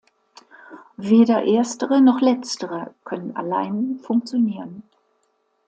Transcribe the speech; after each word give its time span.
Weder 0.97 1.43
Erstere 1.43 2.01
noch 2.01 2.21
Letztere 2.21 2.95
können 3.03 3.35
allein 3.35 3.99
funktionieren. 4.01 4.81